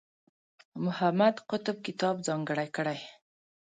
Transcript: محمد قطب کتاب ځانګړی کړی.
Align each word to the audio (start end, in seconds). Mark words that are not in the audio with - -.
محمد 0.85 1.35
قطب 1.49 1.77
کتاب 1.87 2.15
ځانګړی 2.27 2.67
کړی. 2.77 2.99